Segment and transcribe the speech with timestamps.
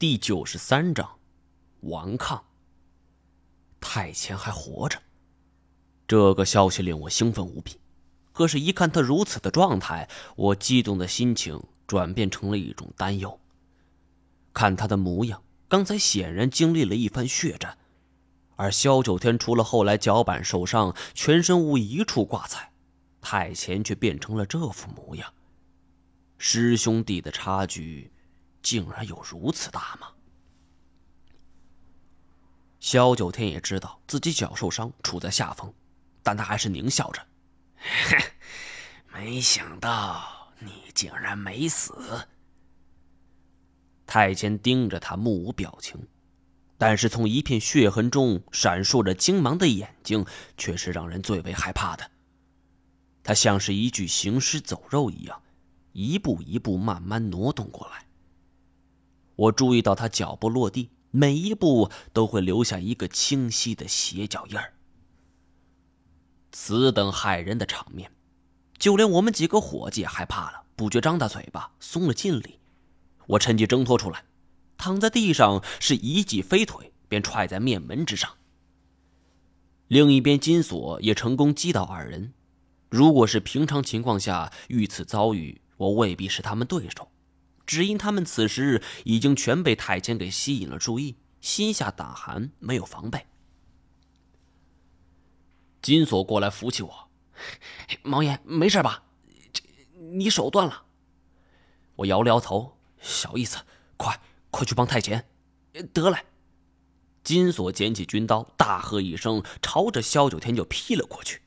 [0.00, 1.18] 第九十三章，
[1.80, 2.42] 顽抗。
[3.82, 4.98] 太前还活着，
[6.08, 7.78] 这个消息令我兴奋无比。
[8.32, 13.38] 可是，一看他如此的状态，我激动的心情转变成了一种担忧。
[14.54, 17.76] 看他的模样，刚才显然经历了一番血战，
[18.56, 22.72] 而萧九天除了后来脚板受伤，全身无一处挂彩，
[23.20, 25.30] 太前却变成了这副模样。
[26.38, 28.10] 师兄弟的差距。
[28.62, 30.08] 竟然有如此大吗？
[32.80, 35.72] 萧九天也知道自己脚受伤，处在下风，
[36.22, 37.26] 但他还是狞笑着
[39.12, 42.26] ：“没想到你竟然没死。”
[44.06, 46.08] 太监盯着他，目无表情，
[46.78, 50.24] 但是从一片血痕中闪烁着精芒的眼睛，
[50.56, 52.10] 却是让人最为害怕的。
[53.22, 55.42] 他像是一具行尸走肉一样，
[55.92, 58.06] 一步一步慢慢挪动过来。
[59.40, 64.74] 我注意到他脚步落地，每一步都会留下一个清晰的鞋脚印儿。
[66.52, 68.12] 此等骇人的场面，
[68.76, 72.58] 就连我们几个伙计也害怕了，不觉张大嘴巴，松了劲力。
[73.28, 74.24] 我趁机挣脱出来，
[74.76, 78.30] 躺在地上，是一记飞腿便踹在面门之上。
[79.88, 82.34] 另一边，金锁也成功击倒二人。
[82.90, 87.08] 如果是平常情况下遇此遭遇，我未必是他们对手。
[87.70, 93.28] 只因他们此时已经全被太监给吸引了注意，心下胆寒，没有防备。
[95.80, 97.08] 金锁过来扶起我，
[98.02, 99.04] 毛爷没事吧？
[99.52, 99.62] 这
[99.94, 100.82] 你手断了？
[101.94, 103.58] 我摇了摇头，小意思，
[103.96, 105.28] 快快去帮太监。
[105.92, 106.18] 得嘞。
[107.22, 111.40] 金锁捡起军刀，大喝一声，朝着萧九天就劈了过去。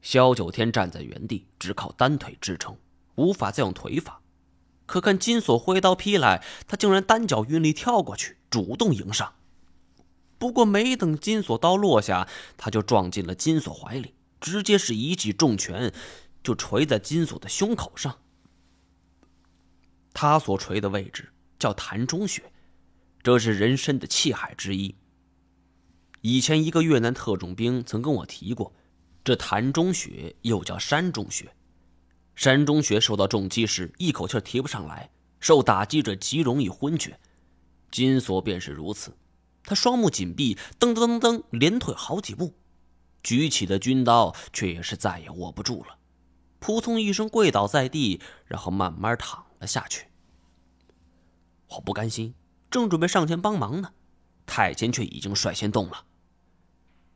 [0.00, 2.78] 萧九天站在原地，只靠单腿支撑，
[3.16, 4.20] 无法再用腿法。
[4.86, 9.34] 可看金锁挥刀劈来，他竟然单脚运力跳过去，主动迎上。
[10.38, 15.92] 不过没等金锁刀落下，他就撞进了金锁怀里，直接是一记重拳
[16.42, 18.18] 就锤在金锁的胸口上。
[20.12, 22.52] 他所锤的位置叫潭中穴，
[23.22, 24.94] 这是人参的气海之一。
[26.20, 28.74] 以前一个越南特种兵曾跟我提过，
[29.24, 31.54] 这潭中穴又叫山中穴。
[32.34, 37.18] 山中穴受到重击时，一口气提不上来，受打击者极容易昏厥。
[37.90, 39.16] 金锁便是如此，
[39.62, 42.54] 他双目紧闭，噔噔噔噔，连退好几步，
[43.22, 45.96] 举起的军刀却也是再也握不住了，
[46.58, 50.08] 扑通一声跪倒在地，然后慢慢躺了下去。
[51.68, 52.34] 我不甘心，
[52.68, 53.92] 正准备上前帮忙呢，
[54.44, 56.04] 太监却已经率先动了。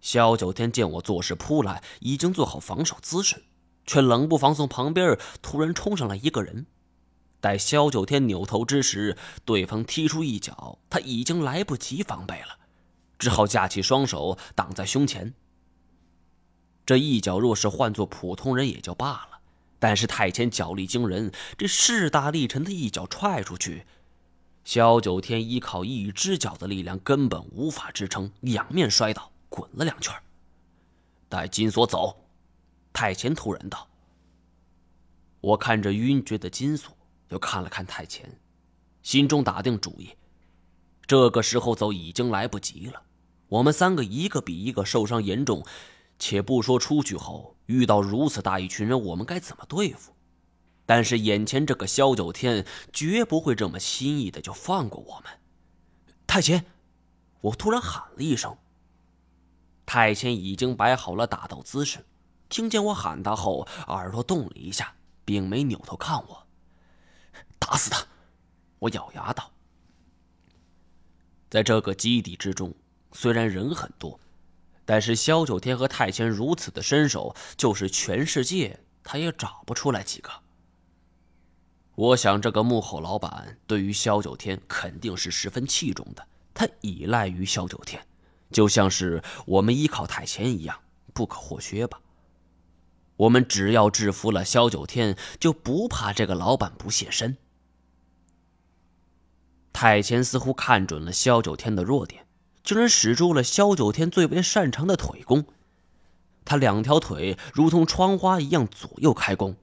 [0.00, 3.44] 萧九天见我作势扑来，已经做好防守姿势。
[3.86, 6.66] 却冷不防从旁边突然冲上来一个人，
[7.40, 12.58] 待萧九天扭头之时，对方踢出一脚，他已经来不及防备了，
[13.18, 15.34] 只好架起双手挡在胸前。
[16.86, 19.40] 这一脚若是换做普通人也就罢了，
[19.78, 23.86] 但是太监脚力惊人，这势大力沉的一脚踹出去，
[24.64, 30.14] 萧九天依靠一只脚的力量根本无法支撑，仰面摔倒，滚了两圈。
[31.28, 32.16] 待金锁走。
[32.92, 33.88] 太前突然道
[35.40, 36.94] ：“我看着晕厥的金锁，
[37.28, 38.40] 又看了看太前，
[39.02, 40.10] 心中打定主意。
[41.06, 43.02] 这个时候走已经来不及了。
[43.48, 45.64] 我们三个一个比一个受伤严重，
[46.18, 50.12] 且不说出去后遇到如此大一群人，我们该怎么对付？
[50.86, 55.32] 但是眼前这个萧九天绝不会这么轻易的就放过我们。”
[56.26, 56.64] 太前，
[57.40, 58.56] 我突然喊了一声。
[59.84, 62.04] 太前已经摆好了打斗姿势。
[62.50, 64.92] 听见我喊他后，耳朵动了一下，
[65.24, 66.46] 并没扭头看我。
[67.58, 68.04] 打死他！
[68.80, 69.50] 我咬牙道。
[71.48, 72.74] 在这个基地之中，
[73.12, 74.18] 虽然人很多，
[74.84, 80.30] 但是萧九天和太谦如此的身手，就是全世界他也找不出来几个。
[81.94, 88.04] 我想，这个幕后老板对于萧九天肯定是十分器重的，他依赖于萧九天，
[88.50, 90.76] 就像是我们依靠太谦一样，
[91.12, 92.00] 不可或缺吧。
[93.20, 97.36] 我们只要制服了萧九天，就不怕这个老板不现身。
[99.74, 102.26] 太前似乎看准了萧九天的弱点，
[102.64, 105.44] 竟然使出了萧九天最为擅长的腿功。
[106.46, 109.54] 他两条腿如同窗花一样左右开弓，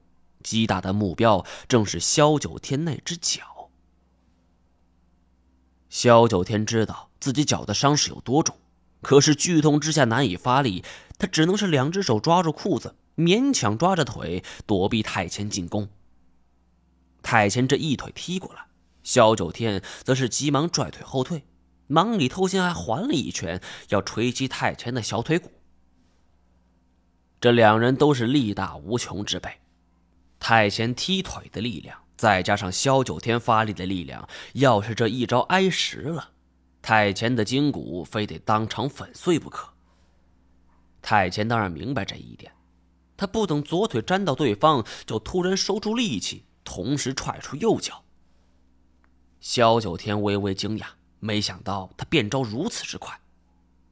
[0.44, 3.70] 击打的目标正是萧九天那只脚。
[5.90, 8.56] 萧九天知道自己脚的伤势有多重，
[9.02, 10.84] 可是剧痛之下难以发力，
[11.18, 12.94] 他只能是两只手抓住裤子。
[13.18, 15.88] 勉强抓着腿躲避太前进攻。
[17.20, 18.66] 太前这一腿踢过来，
[19.02, 21.44] 萧九天则是急忙拽腿后退，
[21.88, 25.50] 忙里偷闲还还了一拳，要锤击太前的小腿骨。
[27.40, 29.50] 这两人都是力大无穷之辈，
[30.38, 36.30] 太前踢腿的力量，再加上萧九天发力的力量，要是这一招挨实了，
[36.80, 39.68] 太前的筋骨非得当场粉碎不可。
[41.02, 42.52] 太前当然明白这一点，
[43.18, 48.04] 他不等左腿沾到对方，就突然收出力气，同时踹出右脚。
[49.40, 50.86] 萧九天微微惊讶，
[51.18, 53.20] 没想到他变招如此之快，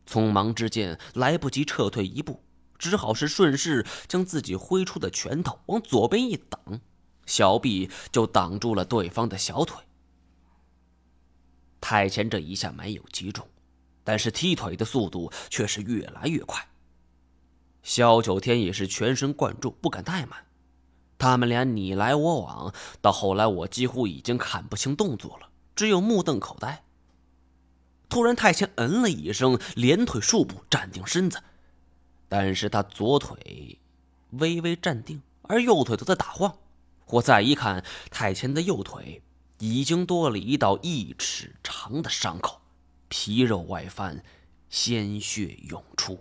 [0.08, 2.40] 匆忙之间来不及撤退一步，
[2.78, 6.80] 只好是顺势将自己挥出的拳头往左边一挡，
[7.26, 9.82] 小臂就挡住了对方的小腿。
[11.80, 13.48] 太前这一下没有击中，
[14.04, 16.64] 但是踢腿的速度却是越来越快。
[17.86, 20.46] 萧九天也是全神贯注，不敢怠慢。
[21.18, 26.82] 他们俩你来我往，到后来我几乎已经看不清动作了，只有目瞪口呆。
[28.08, 31.44] 突然，太前嗯了一声，连腿数步站定身子，
[32.28, 33.78] 但是他左腿
[34.30, 36.58] 微微站定，而右腿都在打晃。
[37.06, 39.22] 我再一看，太前的右腿
[39.60, 42.60] 已经多了一道一尺长的伤口，
[43.08, 44.24] 皮肉外翻，
[44.68, 46.18] 鲜血涌出。